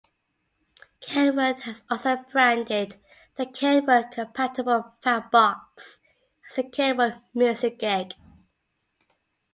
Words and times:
Kenwood 0.99 1.59
has 1.59 1.83
also 1.87 2.15
branded 2.31 2.99
the 3.35 3.45
Kenwood-compatible 3.45 4.95
PhatBox 5.03 5.99
as 6.49 6.55
the 6.55 6.63
Kenwood 6.63 7.21
Music 7.35 7.77
Keg. 7.77 8.13